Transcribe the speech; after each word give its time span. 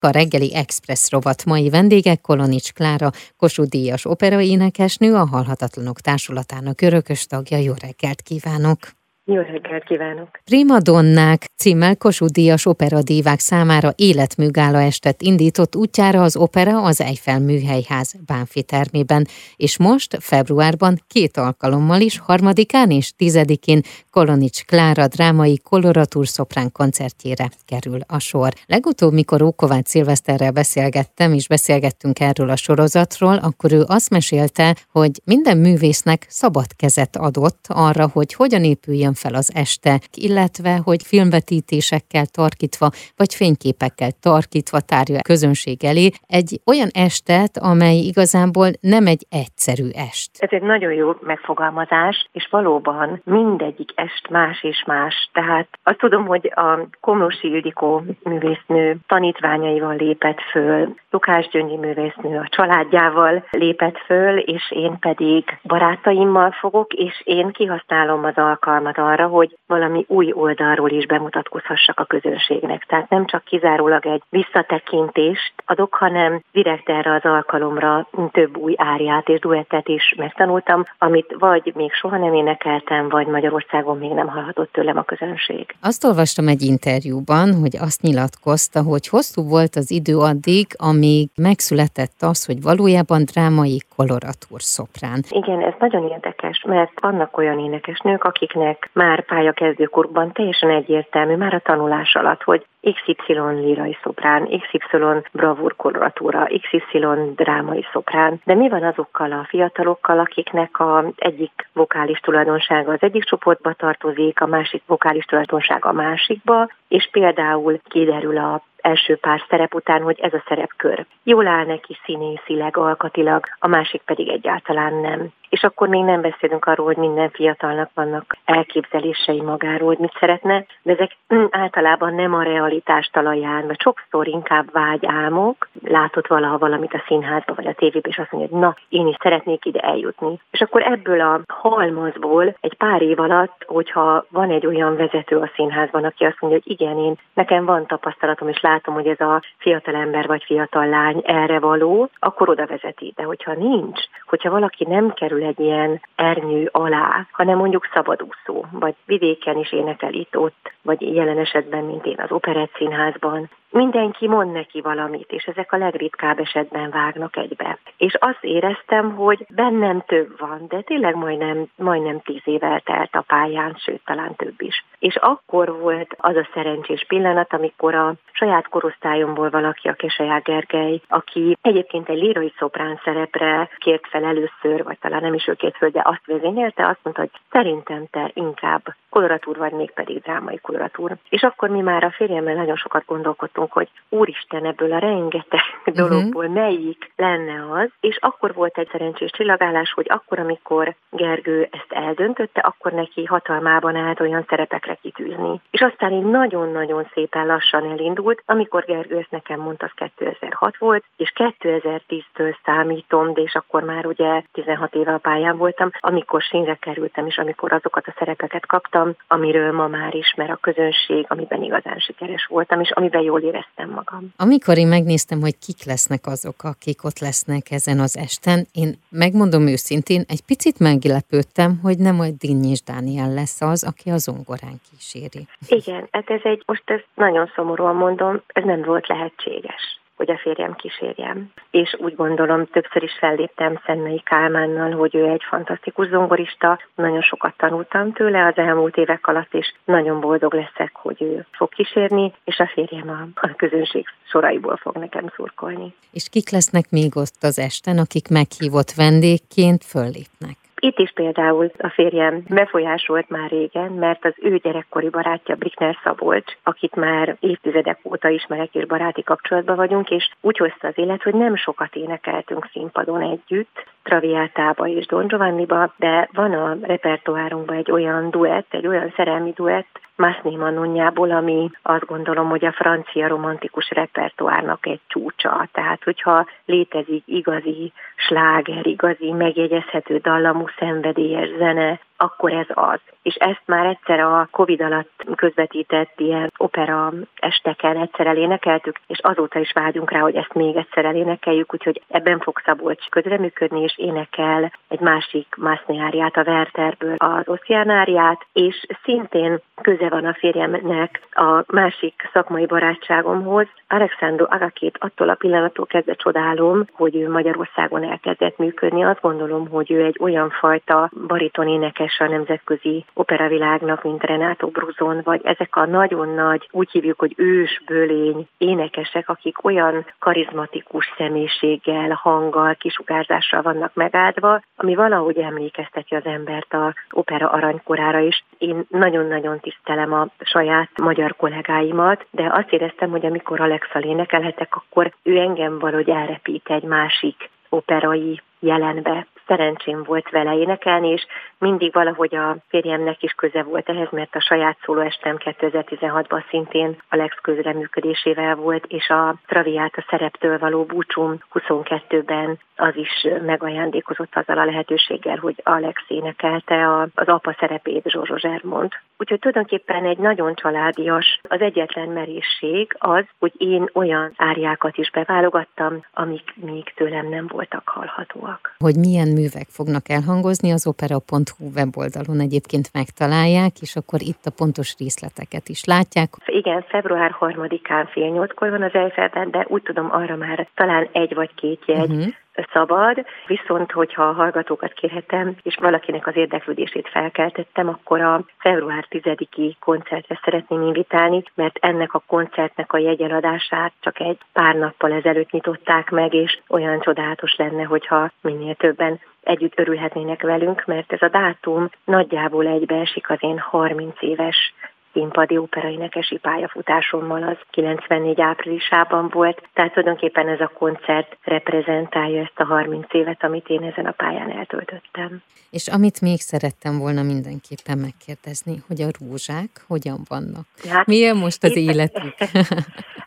A 0.00 0.10
reggeli 0.10 0.54
Express 0.54 1.10
rovat 1.10 1.44
mai 1.44 1.70
vendége 1.70 2.16
Kolonics 2.16 2.72
Klára, 2.72 3.10
Kossuth 3.36 3.68
Díjas 3.68 4.04
operaénekesnő, 4.04 5.14
a 5.14 5.26
Halhatatlanok 5.26 6.00
Társulatának 6.00 6.80
örökös 6.80 7.26
tagja. 7.26 7.58
Jó 7.58 7.72
reggelt 7.80 8.22
kívánok! 8.22 8.78
Jó 9.24 9.36
reggelt 9.36 9.84
kívánok! 9.84 10.28
Prima 10.44 10.80
Donnák 10.80 11.44
címmel 11.56 11.96
Kossuth 11.96 12.32
Díjas 12.32 12.66
operadívák 12.66 13.38
számára 13.38 13.92
életműgála 13.96 14.80
estet 14.80 15.22
indított 15.22 15.76
útjára 15.76 16.22
az 16.22 16.36
opera 16.36 16.82
az 16.82 17.00
Eiffel 17.00 17.40
Műhelyház 17.40 18.14
Bánfi 18.26 18.62
termében, 18.62 19.26
és 19.56 19.78
most 19.78 20.16
februárban 20.20 21.02
két 21.06 21.36
alkalommal 21.36 22.00
is, 22.00 22.18
harmadikán 22.18 22.90
és 22.90 23.12
tizedikén 23.16 23.82
Kolonics 24.18 24.64
Klára 24.64 25.06
drámai 25.06 25.58
koloratúr 25.70 26.26
szoprán 26.26 26.72
koncertjére 26.72 27.48
kerül 27.66 27.98
a 28.06 28.18
sor. 28.18 28.50
Legutóbb, 28.66 29.12
mikor 29.12 29.42
Ókovács 29.42 29.86
Szilveszterrel 29.86 30.52
beszélgettem, 30.52 31.32
és 31.32 31.48
beszélgettünk 31.48 32.20
erről 32.20 32.50
a 32.50 32.56
sorozatról, 32.56 33.36
akkor 33.36 33.72
ő 33.72 33.80
azt 33.86 34.10
mesélte, 34.10 34.74
hogy 34.92 35.10
minden 35.24 35.58
művésznek 35.58 36.26
szabad 36.28 36.66
kezet 36.76 37.16
adott 37.16 37.64
arra, 37.68 38.08
hogy 38.12 38.34
hogyan 38.34 38.64
épüljön 38.64 39.14
fel 39.14 39.34
az 39.34 39.52
este, 39.54 40.00
illetve 40.14 40.80
hogy 40.84 41.02
filmvetítésekkel 41.02 42.26
tarkítva, 42.26 42.90
vagy 43.16 43.34
fényképekkel 43.34 44.10
tarkítva 44.10 44.80
tárja 44.80 45.18
a 45.18 45.22
közönség 45.22 45.84
elé 45.84 46.10
egy 46.26 46.60
olyan 46.66 46.88
estet, 46.92 47.58
amely 47.58 47.98
igazából 47.98 48.68
nem 48.80 49.06
egy 49.06 49.26
egyszerű 49.30 49.88
est. 49.88 50.30
Ez 50.38 50.48
egy 50.52 50.62
nagyon 50.62 50.92
jó 50.92 51.12
megfogalmazás, 51.20 52.28
és 52.32 52.48
valóban 52.50 53.20
mindegyik 53.24 53.90
est 53.94 54.07
más 54.30 54.62
és 54.62 54.84
más. 54.86 55.30
Tehát 55.32 55.68
azt 55.82 55.98
tudom, 55.98 56.26
hogy 56.26 56.52
a 56.54 56.78
Komlósi 57.00 57.50
Ildikó 57.50 58.02
művésznő 58.22 58.96
tanítványaival 59.06 59.96
lépett 59.96 60.40
föl, 60.40 60.94
Lukás 61.10 61.48
Gyöngyi 61.48 61.76
művésznő 61.76 62.38
a 62.38 62.48
családjával 62.48 63.46
lépett 63.50 63.98
föl, 63.98 64.38
és 64.38 64.70
én 64.70 64.98
pedig 64.98 65.58
barátaimmal 65.62 66.50
fogok, 66.50 66.92
és 66.92 67.22
én 67.24 67.50
kihasználom 67.50 68.24
az 68.24 68.36
alkalmat 68.36 68.98
arra, 68.98 69.26
hogy 69.26 69.56
valami 69.66 70.04
új 70.08 70.32
oldalról 70.32 70.90
is 70.90 71.06
bemutatkozhassak 71.06 72.00
a 72.00 72.04
közönségnek. 72.04 72.84
Tehát 72.84 73.08
nem 73.08 73.26
csak 73.26 73.44
kizárólag 73.44 74.06
egy 74.06 74.22
visszatekintést 74.28 75.52
adok, 75.66 75.94
hanem 75.94 76.40
direkt 76.52 76.88
erre 76.88 77.14
az 77.14 77.24
alkalomra 77.24 78.08
több 78.30 78.56
új 78.56 78.74
áriát 78.76 79.28
és 79.28 79.40
duettet 79.40 79.88
is 79.88 80.14
megtanultam, 80.16 80.82
amit 80.98 81.34
vagy 81.38 81.72
még 81.74 81.92
soha 81.92 82.16
nem 82.16 82.34
énekeltem, 82.34 83.08
vagy 83.08 83.26
Magyarországon 83.26 83.97
még 83.98 84.10
nem 84.10 84.28
hallhatott 84.28 84.72
tőlem 84.72 84.98
a 84.98 85.02
közönség. 85.02 85.76
Azt 85.80 86.04
olvastam 86.04 86.48
egy 86.48 86.62
interjúban, 86.62 87.54
hogy 87.60 87.76
azt 87.76 88.02
nyilatkozta, 88.02 88.82
hogy 88.82 89.08
hosszú 89.08 89.42
volt 89.48 89.76
az 89.76 89.90
idő 89.90 90.16
addig, 90.16 90.66
amíg 90.76 91.28
megszületett 91.36 92.18
az, 92.20 92.46
hogy 92.46 92.62
valójában 92.62 93.24
drámai 93.24 93.82
koloratúr 93.96 94.60
szoprán. 94.60 95.20
Igen, 95.30 95.60
ez 95.60 95.74
nagyon 95.78 96.08
érdekes, 96.08 96.64
mert 96.66 97.00
vannak 97.00 97.36
olyan 97.36 97.58
énekesnők, 97.58 98.24
akiknek 98.24 98.90
már 98.92 99.24
pályakezdőkorban 99.24 100.32
teljesen 100.32 100.70
egyértelmű, 100.70 101.36
már 101.36 101.54
a 101.54 101.60
tanulás 101.60 102.14
alatt, 102.14 102.42
hogy 102.42 102.66
XY 102.80 103.32
lírai 103.60 103.98
szoprán, 104.02 104.48
XY 104.48 104.88
bravúr 105.32 105.76
koloratúra, 105.76 106.48
XY 106.60 107.06
drámai 107.34 107.86
szoprán. 107.92 108.40
De 108.44 108.54
mi 108.54 108.68
van 108.68 108.82
azokkal 108.82 109.32
a 109.32 109.46
fiatalokkal, 109.48 110.18
akiknek 110.18 110.80
a 110.80 111.04
egyik 111.16 111.68
vokális 111.72 112.18
tulajdonsága 112.18 112.92
az 112.92 113.02
egyik 113.02 113.24
csoportba 113.24 113.72
tartozik, 113.72 114.40
a 114.40 114.46
másik 114.46 114.82
vokális 114.86 115.24
tulajdonsága 115.24 115.88
a 115.88 115.92
másikba, 115.92 116.68
és 116.88 117.08
például 117.12 117.80
kiderül 117.88 118.36
a 118.38 118.62
első 118.80 119.16
pár 119.16 119.42
szerep 119.48 119.74
után, 119.74 120.02
hogy 120.02 120.18
ez 120.20 120.32
a 120.32 120.44
szerepkör 120.48 121.06
jól 121.22 121.46
áll 121.46 121.64
neki 121.64 121.98
színészileg, 122.04 122.76
alkatilag, 122.76 123.44
a 123.58 123.66
másik 123.66 124.02
pedig 124.02 124.28
egyáltalán 124.28 124.94
nem. 124.94 125.28
És 125.48 125.62
akkor 125.62 125.88
még 125.88 126.04
nem 126.04 126.20
beszélünk 126.20 126.64
arról, 126.64 126.86
hogy 126.86 126.96
minden 126.96 127.30
fiatalnak 127.30 127.90
vannak 127.94 128.36
elképzelései 128.44 129.40
magáról, 129.40 129.88
hogy 129.88 129.98
mit 129.98 130.16
szeretne, 130.20 130.64
de 130.82 130.92
ezek 130.92 131.16
általában 131.50 132.14
nem 132.14 132.34
a 132.34 132.42
realitás 132.42 133.06
talaján, 133.12 133.66
vagy 133.66 133.80
sokszor 133.80 134.28
inkább 134.28 134.72
vágyálmok, 134.72 135.68
látott 135.84 136.26
valaha 136.26 136.58
valamit 136.58 136.94
a 136.94 137.02
színházba 137.06 137.54
vagy 137.54 137.66
a 137.66 137.72
tévében, 137.72 138.10
és 138.10 138.18
azt 138.18 138.32
mondja, 138.32 138.50
hogy 138.50 138.60
na, 138.60 138.76
én 138.88 139.06
is 139.06 139.16
szeretnék 139.20 139.64
ide 139.64 139.80
eljutni. 139.80 140.40
És 140.50 140.60
akkor 140.60 140.82
ebből 140.82 141.20
a 141.20 141.40
halmazból 141.48 142.56
egy 142.60 142.74
pár 142.74 143.02
év 143.02 143.20
alatt, 143.20 143.64
hogyha 143.66 144.24
van 144.30 144.50
egy 144.50 144.66
olyan 144.66 144.96
vezető 144.96 145.36
a 145.36 145.50
színházban, 145.54 146.04
aki 146.04 146.24
azt 146.24 146.40
mondja, 146.40 146.60
hogy 146.62 146.72
igen, 146.72 146.98
én 146.98 147.18
nekem 147.34 147.64
van 147.64 147.86
tapasztalatom, 147.86 148.48
és 148.48 148.60
látom, 148.60 148.77
hogy 148.94 149.06
ez 149.06 149.20
a 149.20 149.42
fiatal 149.56 149.94
ember 149.94 150.26
vagy 150.26 150.44
fiatal 150.44 150.86
lány 150.86 151.22
erre 151.24 151.58
való, 151.58 152.10
akkor 152.18 152.48
oda 152.48 152.66
vezeti. 152.66 153.12
De 153.16 153.22
hogyha 153.22 153.52
nincs, 153.52 154.00
hogyha 154.26 154.50
valaki 154.50 154.84
nem 154.84 155.12
kerül 155.12 155.44
egy 155.44 155.60
ilyen 155.60 156.00
ernyő 156.14 156.68
alá, 156.72 157.26
hanem 157.32 157.56
mondjuk 157.56 157.88
szabadúszó, 157.92 158.64
vagy 158.70 158.94
vidéken 159.04 159.58
is 159.58 159.72
énekel 159.72 160.12
itt-ott, 160.12 160.72
vagy 160.82 161.14
jelen 161.14 161.38
esetben, 161.38 161.84
mint 161.84 162.06
én 162.06 162.20
az 162.20 162.30
operett 162.30 162.74
színházban, 162.76 163.50
mindenki 163.70 164.28
mond 164.28 164.52
neki 164.52 164.80
valamit, 164.80 165.32
és 165.32 165.44
ezek 165.44 165.72
a 165.72 165.76
legritkább 165.76 166.38
esetben 166.38 166.90
vágnak 166.90 167.36
egybe. 167.36 167.78
És 167.96 168.14
azt 168.14 168.44
éreztem, 168.44 169.14
hogy 169.14 169.46
bennem 169.48 170.02
több 170.06 170.38
van, 170.38 170.64
de 170.68 170.80
tényleg 170.80 171.14
majdnem, 171.14 171.66
majdnem 171.76 172.20
tíz 172.20 172.42
év 172.44 172.62
eltelt 172.62 173.14
a 173.14 173.24
pályán, 173.26 173.74
sőt, 173.78 174.04
talán 174.04 174.34
több 174.36 174.60
is. 174.60 174.84
És 174.98 175.16
akkor 175.16 175.78
volt 175.78 176.14
az 176.18 176.36
a 176.36 176.48
szerencsés 176.54 177.04
pillanat, 177.08 177.52
amikor 177.52 177.94
a 177.94 178.14
saját 178.32 178.68
korosztályomból 178.68 179.50
valaki, 179.50 179.88
a 179.88 179.92
Keseják 179.92 180.42
Gergely, 180.42 181.00
aki 181.08 181.56
egyébként 181.62 182.08
egy 182.08 182.18
lírai 182.18 182.52
szoprán 182.58 183.00
szerepre 183.04 183.68
kért 183.78 184.08
fel 184.08 184.24
először, 184.24 184.84
vagy 184.84 184.98
talán 184.98 185.22
nem 185.22 185.34
is 185.34 185.46
ő 185.46 185.52
kért 185.52 185.76
föl, 185.76 185.88
de 185.88 186.02
azt 186.04 186.26
vezényelte, 186.26 186.86
azt 186.86 187.00
mondta, 187.02 187.22
hogy 187.22 187.40
szerintem 187.50 188.06
te 188.10 188.30
inkább 188.34 188.94
koloratúr 189.18 189.56
vagy, 189.56 189.72
még 189.72 189.90
pedig 189.90 190.22
drámai 190.22 190.58
koloratúr. 190.58 191.16
És 191.28 191.42
akkor 191.42 191.68
mi 191.68 191.80
már 191.80 192.04
a 192.04 192.10
férjemmel 192.10 192.54
nagyon 192.54 192.76
sokat 192.76 193.04
gondolkodtunk, 193.06 193.72
hogy 193.72 193.88
úristen, 194.08 194.64
ebből 194.64 194.92
a 194.92 194.98
rengeteg 194.98 195.60
uh-huh. 195.78 195.94
dologból 195.94 196.48
melyik 196.48 197.12
lenne 197.16 197.80
az, 197.80 197.88
és 198.00 198.16
akkor 198.20 198.54
volt 198.54 198.78
egy 198.78 198.88
szerencsés 198.92 199.30
csillagállás, 199.30 199.92
hogy 199.92 200.06
akkor, 200.08 200.38
amikor 200.38 200.94
Gergő 201.10 201.68
ezt 201.70 201.92
eldöntötte, 201.92 202.60
akkor 202.60 202.92
neki 202.92 203.24
hatalmában 203.24 203.96
állt 203.96 204.20
olyan 204.20 204.44
szerepekre 204.48 204.98
kitűzni. 205.02 205.60
És 205.70 205.80
aztán 205.80 206.12
így 206.12 206.24
nagyon-nagyon 206.24 207.08
szépen 207.12 207.46
lassan 207.46 207.90
elindult, 207.90 208.42
amikor 208.46 208.84
Gergő 208.84 209.16
ezt 209.16 209.30
nekem 209.30 209.60
mondta, 209.60 209.84
az 209.84 210.10
2006 210.16 210.76
volt, 210.76 211.04
és 211.16 211.32
2010-től 211.34 212.56
számítom, 212.64 213.32
de 213.32 213.40
és 213.40 213.54
akkor 213.54 213.82
már 213.82 214.06
ugye 214.06 214.42
16 214.52 214.94
éve 214.94 215.12
a 215.12 215.18
pályán 215.18 215.56
voltam, 215.56 215.90
amikor 215.98 216.42
sínre 216.42 216.74
kerültem, 216.74 217.26
és 217.26 217.38
amikor 217.38 217.72
azokat 217.72 218.06
a 218.06 218.14
szerepeket 218.18 218.66
kaptam, 218.66 219.07
amiről 219.28 219.72
ma 219.72 219.86
már 219.86 220.14
ismer 220.14 220.50
a 220.50 220.56
közönség, 220.56 221.24
amiben 221.28 221.62
igazán 221.62 221.98
sikeres 221.98 222.46
voltam, 222.46 222.80
és 222.80 222.90
amiben 222.90 223.22
jól 223.22 223.40
éreztem 223.40 223.90
magam. 223.90 224.32
Amikor 224.36 224.78
én 224.78 224.86
megnéztem, 224.86 225.40
hogy 225.40 225.58
kik 225.58 225.84
lesznek 225.84 226.26
azok, 226.26 226.64
akik 226.64 227.04
ott 227.04 227.18
lesznek 227.18 227.70
ezen 227.70 227.98
az 227.98 228.16
esten, 228.16 228.66
én 228.72 228.94
megmondom 229.10 229.66
őszintén, 229.66 230.24
egy 230.28 230.42
picit 230.46 230.78
meglepődtem, 230.78 231.78
hogy 231.82 231.98
nem 231.98 232.14
majd 232.14 232.34
Dinnyés 232.34 232.82
Dániel 232.82 233.32
lesz 233.34 233.60
az, 233.60 233.84
aki 233.84 234.10
a 234.10 234.18
zongorán 234.18 234.80
kíséri. 234.90 235.46
Igen, 235.68 236.08
hát 236.10 236.30
ez 236.30 236.40
egy, 236.42 236.62
most 236.66 236.82
ezt 236.84 237.06
nagyon 237.14 237.50
szomorúan 237.54 237.96
mondom, 237.96 238.42
ez 238.46 238.64
nem 238.64 238.82
volt 238.82 239.06
lehetséges 239.06 239.98
hogy 240.18 240.30
a 240.30 240.38
férjem 240.38 240.74
kísérjem. 240.74 241.52
És 241.70 241.96
úgy 241.98 242.14
gondolom, 242.14 242.66
többször 242.66 243.02
is 243.02 243.16
felléptem 243.18 243.80
Szennei 243.86 244.20
Kálmánnal, 244.24 244.90
hogy 244.90 245.14
ő 245.14 245.24
egy 245.24 245.42
fantasztikus 245.48 246.08
zongorista, 246.08 246.78
nagyon 246.94 247.22
sokat 247.22 247.54
tanultam 247.56 248.12
tőle 248.12 248.46
az 248.46 248.56
elmúlt 248.56 248.96
évek 248.96 249.26
alatt, 249.26 249.54
és 249.54 249.72
nagyon 249.84 250.20
boldog 250.20 250.54
leszek, 250.54 250.90
hogy 250.94 251.22
ő 251.22 251.46
fog 251.50 251.68
kísérni, 251.68 252.32
és 252.44 252.58
a 252.58 252.70
férjem 252.74 253.08
a, 253.08 253.46
a 253.46 253.54
közönség 253.56 254.06
soraiból 254.30 254.76
fog 254.76 254.96
nekem 254.96 255.32
szurkolni. 255.36 255.94
És 256.12 256.28
kik 256.28 256.50
lesznek 256.50 256.90
még 256.90 257.16
ott 257.16 257.38
az 257.40 257.58
esten, 257.58 257.98
akik 257.98 258.28
meghívott 258.28 258.92
vendégként 258.92 259.84
föllépnek? 259.84 260.67
Itt 260.80 260.98
is 260.98 261.10
például 261.14 261.70
a 261.78 261.88
férjem 261.88 262.42
befolyásolt 262.48 263.28
már 263.28 263.50
régen, 263.50 263.92
mert 263.92 264.24
az 264.24 264.34
ő 264.36 264.56
gyerekkori 264.56 265.08
barátja 265.08 265.54
Brickner 265.54 265.96
Szabolcs, 266.02 266.52
akit 266.62 266.94
már 266.94 267.36
évtizedek 267.40 267.98
óta 268.02 268.28
ismerek 268.28 268.74
és 268.74 268.86
baráti 268.86 269.22
kapcsolatban 269.22 269.76
vagyunk, 269.76 270.10
és 270.10 270.30
úgy 270.40 270.56
hozta 270.56 270.88
az 270.88 270.98
élet, 270.98 271.22
hogy 271.22 271.34
nem 271.34 271.56
sokat 271.56 271.94
énekeltünk 271.94 272.68
színpadon 272.72 273.20
együtt, 273.20 273.86
Traviátába 274.02 274.86
és 274.86 275.06
Don 275.06 275.26
Giovanniba, 275.26 275.94
de 275.96 276.28
van 276.32 276.52
a 276.52 276.76
repertoárunkban 276.82 277.76
egy 277.76 277.90
olyan 277.90 278.30
duett, 278.30 278.74
egy 278.74 278.86
olyan 278.86 279.12
szerelmi 279.16 279.52
duett, 279.56 280.00
Masni 280.18 280.56
Manonjából, 280.56 281.30
ami 281.30 281.70
azt 281.82 282.06
gondolom, 282.06 282.48
hogy 282.48 282.64
a 282.64 282.72
francia 282.72 283.28
romantikus 283.28 283.90
repertoárnak 283.90 284.86
egy 284.86 285.00
csúcsa. 285.06 285.68
Tehát, 285.72 286.04
hogyha 286.04 286.46
létezik 286.64 287.22
igazi 287.26 287.92
sláger, 288.16 288.86
igazi 288.86 289.32
megjegyezhető 289.32 290.16
dallamú 290.16 290.64
szenvedélyes 290.78 291.48
zene, 291.58 292.00
akkor 292.18 292.52
ez 292.52 292.66
az. 292.68 293.00
És 293.22 293.34
ezt 293.34 293.62
már 293.64 293.86
egyszer 293.86 294.20
a 294.20 294.48
Covid 294.50 294.80
alatt 294.80 295.24
közvetített 295.34 296.20
ilyen 296.20 296.52
opera 296.56 297.12
esteken 297.34 297.96
egyszer 297.96 298.26
elénekeltük, 298.26 299.00
és 299.06 299.18
azóta 299.22 299.58
is 299.58 299.72
vágyunk 299.72 300.10
rá, 300.10 300.20
hogy 300.20 300.34
ezt 300.34 300.54
még 300.54 300.76
egyszer 300.76 301.04
elénekeljük, 301.04 301.74
úgyhogy 301.74 302.02
ebben 302.08 302.38
fog 302.38 302.60
Szabolcs 302.64 303.08
közreműködni, 303.08 303.82
és 303.82 303.98
énekel 303.98 304.72
egy 304.88 305.00
másik 305.00 305.54
Mászniáriát, 305.56 306.36
a 306.36 306.42
Wertherből 306.46 307.14
az 307.16 307.48
Oszciánáriát, 307.48 308.46
és 308.52 308.86
szintén 309.02 309.60
köze 309.82 310.08
van 310.08 310.24
a 310.24 310.34
férjemnek 310.34 311.20
a 311.30 311.62
másik 311.66 312.28
szakmai 312.32 312.66
barátságomhoz. 312.66 313.66
Alexandro 313.88 314.46
Agakét 314.48 314.96
attól 315.00 315.28
a 315.28 315.34
pillanattól 315.34 315.86
kezdve 315.86 316.14
csodálom, 316.14 316.84
hogy 316.92 317.16
ő 317.16 317.30
Magyarországon 317.30 318.04
elkezdett 318.04 318.58
működni. 318.58 319.04
Azt 319.04 319.20
gondolom, 319.20 319.68
hogy 319.68 319.92
ő 319.92 320.04
egy 320.04 320.16
olyan 320.20 320.50
fajta 320.50 321.10
bariton 321.26 321.68
énekes 321.68 322.07
a 322.18 322.28
nemzetközi 322.28 323.04
operavilágnak, 323.14 324.02
mint 324.02 324.22
Renato 324.22 324.66
Bruzon, 324.66 325.20
vagy 325.24 325.40
ezek 325.44 325.76
a 325.76 325.86
nagyon 325.86 326.28
nagy, 326.28 326.68
úgy 326.70 326.90
hívjuk, 326.90 327.18
hogy 327.18 327.34
ősbölény 327.36 328.48
énekesek, 328.58 329.28
akik 329.28 329.64
olyan 329.64 330.06
karizmatikus 330.18 331.14
személyiséggel, 331.16 332.10
hanggal, 332.22 332.74
kisugárzással 332.74 333.62
vannak 333.62 333.94
megáldva, 333.94 334.60
ami 334.76 334.94
valahogy 334.94 335.38
emlékezteti 335.38 336.14
az 336.14 336.24
embert 336.24 336.72
a 336.72 336.94
opera 337.10 337.48
aranykorára 337.48 338.18
is. 338.18 338.44
Én 338.58 338.84
nagyon-nagyon 338.88 339.60
tisztelem 339.60 340.12
a 340.12 340.28
saját 340.40 340.90
magyar 341.02 341.36
kollégáimat, 341.36 342.26
de 342.30 342.48
azt 342.52 342.72
éreztem, 342.72 343.10
hogy 343.10 343.26
amikor 343.26 343.60
Alexa 343.60 344.00
énekelhetek, 344.00 344.76
akkor 344.76 345.12
ő 345.22 345.38
engem 345.38 345.78
valahogy 345.78 346.08
elrepít 346.10 346.70
egy 346.70 346.82
másik 346.82 347.50
operai 347.68 348.40
jelenbe 348.60 349.26
szerencsém 349.48 350.02
volt 350.02 350.30
vele 350.30 350.56
énekelni, 350.56 351.08
és 351.08 351.26
mindig 351.58 351.92
valahogy 351.92 352.34
a 352.34 352.56
férjemnek 352.68 353.22
is 353.22 353.32
köze 353.32 353.62
volt 353.62 353.88
ehhez, 353.88 354.08
mert 354.10 354.34
a 354.34 354.40
saját 354.40 354.78
szólóestem 354.84 355.36
2016-ban 355.38 356.48
szintén 356.48 356.96
Alex 357.08 357.36
közreműködésével 357.42 358.54
volt, 358.54 358.84
és 358.88 359.08
a 359.08 359.34
Traviát 359.46 359.96
a 359.96 360.06
szereptől 360.10 360.58
való 360.58 360.84
búcsum 360.84 361.38
22-ben 361.54 362.58
az 362.76 362.96
is 362.96 363.26
megajándékozott 363.46 364.36
azzal 364.36 364.58
a 364.58 364.64
lehetőséggel, 364.64 365.36
hogy 365.36 365.60
Alex 365.62 366.02
énekelte 366.08 367.02
az 367.14 367.26
apa 367.28 367.56
szerepét 367.58 368.08
Zsorzsó 368.08 368.36
Zsermond. 368.36 368.92
Úgyhogy 369.18 369.38
tulajdonképpen 369.38 370.04
egy 370.04 370.18
nagyon 370.18 370.54
családias, 370.54 371.40
az 371.42 371.60
egyetlen 371.60 372.08
merészség 372.08 372.94
az, 372.98 373.24
hogy 373.38 373.52
én 373.56 373.88
olyan 373.92 374.32
áriákat 374.36 374.96
is 374.96 375.10
beválogattam, 375.10 376.04
amik 376.12 376.54
még 376.54 376.92
tőlem 376.94 377.28
nem 377.28 377.46
voltak 377.46 377.88
hallhatóak. 377.88 378.74
Hogy 378.78 378.96
milyen 378.96 379.28
művek 379.38 379.68
fognak 379.78 380.08
elhangozni, 380.16 380.70
az 380.72 380.86
opera.hu 380.86 381.64
weboldalon 381.76 382.40
egyébként 382.46 382.86
megtalálják, 382.92 383.72
és 383.80 383.92
akkor 383.96 384.18
itt 384.30 384.44
a 384.50 384.56
pontos 384.60 384.90
részleteket 384.98 385.68
is 385.74 385.80
látják. 385.84 386.28
Igen, 386.46 386.84
február 386.88 387.30
3-án 387.40 388.06
fél 388.12 388.30
nyolckor 388.30 388.70
van 388.70 388.82
az 388.82 388.94
Eifelben, 388.94 389.50
de 389.50 389.66
úgy 389.68 389.82
tudom 389.82 390.08
arra 390.20 390.36
már 390.36 390.68
talán 390.74 391.08
egy 391.12 391.34
vagy 391.34 391.52
két 391.54 391.82
jegy 391.86 392.10
uh-huh 392.10 392.32
szabad, 392.72 393.26
viszont 393.46 393.92
hogyha 393.92 394.22
a 394.22 394.32
hallgatókat 394.32 394.92
kérhetem, 394.92 395.56
és 395.62 395.76
valakinek 395.80 396.26
az 396.26 396.36
érdeklődését 396.36 397.08
felkeltettem, 397.08 397.88
akkor 397.88 398.20
a 398.20 398.44
február 398.58 399.06
10-i 399.10 399.74
koncertre 399.80 400.40
szeretném 400.44 400.82
invitálni, 400.82 401.42
mert 401.54 401.78
ennek 401.80 402.14
a 402.14 402.22
koncertnek 402.26 402.92
a 402.92 402.98
jegyeladását 402.98 403.92
csak 404.00 404.20
egy 404.20 404.38
pár 404.52 404.74
nappal 404.74 405.12
ezelőtt 405.12 405.50
nyitották 405.50 406.10
meg, 406.10 406.34
és 406.34 406.60
olyan 406.68 407.00
csodálatos 407.00 407.56
lenne, 407.56 407.82
hogyha 407.82 408.30
minél 408.40 408.74
többen 408.74 409.20
együtt 409.42 409.78
örülhetnének 409.78 410.42
velünk, 410.42 410.84
mert 410.86 411.12
ez 411.12 411.22
a 411.22 411.28
dátum 411.28 411.88
nagyjából 412.04 412.66
egybeesik 412.66 413.30
az 413.30 413.38
én 413.40 413.58
30 413.58 414.14
éves 414.20 414.74
színpadi 415.12 415.56
operaénekesi 415.56 416.36
pályafutásommal 416.36 417.42
az 417.42 417.56
94 417.70 418.40
áprilisában 418.40 419.28
volt, 419.28 419.62
tehát 419.74 419.92
tulajdonképpen 419.92 420.48
ez 420.48 420.60
a 420.60 420.72
koncert 420.78 421.36
reprezentálja 421.42 422.42
ezt 422.42 422.60
a 422.60 422.64
30 422.64 423.14
évet, 423.14 423.44
amit 423.44 423.68
én 423.68 423.82
ezen 423.82 424.06
a 424.06 424.12
pályán 424.12 424.50
eltöltöttem. 424.50 425.42
És 425.70 425.88
amit 425.88 426.20
még 426.20 426.40
szerettem 426.40 426.98
volna 426.98 427.22
mindenképpen 427.22 427.98
megkérdezni, 427.98 428.82
hogy 428.86 429.00
a 429.00 429.08
rózsák 429.20 429.68
hogyan 429.86 430.20
vannak? 430.28 430.66
Hát, 430.88 431.06
Milyen 431.06 431.36
most 431.36 431.64
az 431.64 431.76
életük? 431.76 432.34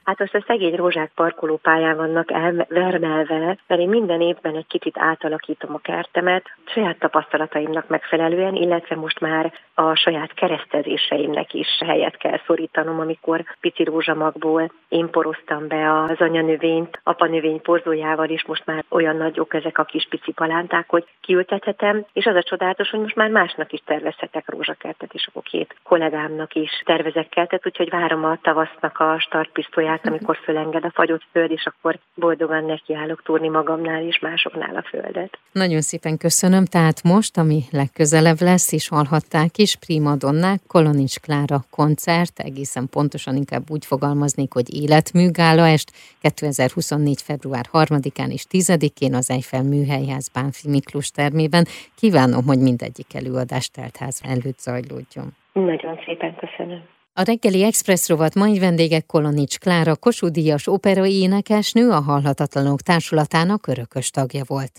Hát 0.03 0.19
most 0.19 0.35
a 0.35 0.43
szegény 0.47 0.75
rózsák 0.75 1.11
parkolópályán 1.15 1.95
vannak 1.95 2.31
elvermelve, 2.31 3.57
mert 3.67 3.81
én 3.81 3.89
minden 3.89 4.21
évben 4.21 4.55
egy 4.55 4.67
kicsit 4.67 4.97
átalakítom 4.97 5.73
a 5.73 5.77
kertemet, 5.77 6.43
saját 6.65 6.99
tapasztalataimnak 6.99 7.87
megfelelően, 7.87 8.55
illetve 8.55 8.95
most 8.95 9.19
már 9.19 9.53
a 9.73 9.95
saját 9.95 10.33
keresztezéseimnek 10.33 11.53
is 11.53 11.67
helyet 11.79 12.17
kell 12.17 12.39
szorítanom, 12.45 12.99
amikor 12.99 13.43
pici 13.59 13.83
rózsamagból 13.83 14.71
én 14.87 15.09
poroztam 15.09 15.67
be 15.67 16.03
az 16.03 16.19
anyanövényt, 16.19 16.99
apanövény 17.03 17.61
porzójával, 17.61 18.25
és 18.25 18.45
most 18.45 18.65
már 18.65 18.83
olyan 18.89 19.15
nagyok 19.15 19.53
ezek 19.53 19.77
a 19.77 19.83
kis 19.83 20.07
pici 20.09 20.31
palánták, 20.31 20.89
hogy 20.89 21.05
kiültethetem, 21.21 22.05
és 22.13 22.25
az 22.25 22.35
a 22.35 22.43
csodálatos, 22.43 22.89
hogy 22.89 22.99
most 22.99 23.15
már 23.15 23.29
másnak 23.29 23.71
is 23.71 23.81
tervezhetek 23.85 24.49
rózsakertet, 24.49 25.13
és 25.13 25.27
akkor 25.27 25.41
két 25.41 25.75
kollégámnak 25.83 26.55
is 26.55 26.81
tervezek 26.85 27.29
kertet, 27.29 27.65
úgyhogy 27.65 27.89
várom 27.89 28.23
a 28.25 28.37
tavasznak 28.41 28.99
a 28.99 29.19
startpisztolyát, 29.19 30.07
amikor 30.07 30.37
fölenged 30.43 30.85
a 30.85 30.91
fagyott 30.93 31.23
föld, 31.31 31.51
és 31.51 31.65
akkor 31.65 31.97
boldogan 32.15 32.65
nekiállok 32.65 33.21
túrni 33.23 33.49
magamnál 33.49 34.03
és 34.03 34.19
másoknál 34.19 34.75
a 34.75 34.83
földet. 34.89 35.37
Nagyon 35.51 35.81
szépen 35.81 36.17
köszönöm. 36.17 36.65
Tehát 36.65 37.03
most, 37.03 37.37
ami 37.37 37.61
legközelebb 37.71 38.39
lesz, 38.39 38.71
és 38.71 38.89
hallhatták 38.89 39.57
is, 39.57 39.75
Prima 39.75 40.15
Donnák, 40.15 40.59
Kolonics 40.67 41.19
Klára 41.19 41.60
koncert, 41.69 42.39
egészen 42.39 42.89
pontosan 42.89 43.35
inkább 43.35 43.69
úgy 43.69 43.85
fogalmaznék, 43.85 44.53
hogy 44.53 44.89
est 44.93 45.91
2024. 46.21 47.21
február 47.21 47.69
3-án 47.71 48.31
és 48.31 48.45
10-én 48.49 49.13
az 49.13 49.29
Eiffel 49.29 49.63
Műhelyház 49.63 50.27
Bánfi 50.27 50.69
Miklós 50.69 51.09
termében. 51.09 51.65
Kívánom, 51.95 52.45
hogy 52.45 52.59
mindegyik 52.59 53.13
előadás 53.13 53.69
teltház 53.69 54.21
előtt 54.23 54.59
zajlódjon. 54.59 55.35
Nagyon 55.53 55.99
szépen 56.05 56.35
köszönöm. 56.35 56.81
A 57.13 57.23
reggeli 57.23 57.63
Express 57.63 58.09
rovat 58.09 58.35
mai 58.35 58.59
vendégek 58.59 59.05
Kolonics 59.05 59.57
Klára, 59.59 59.95
Kossuth 59.95 60.33
Díjas 60.33 60.67
opera 60.67 61.05
énekesnő, 61.05 61.89
a 61.89 62.01
Hallhatatlanok 62.01 62.81
Társulatának 62.81 63.67
örökös 63.67 64.09
tagja 64.09 64.43
volt. 64.47 64.71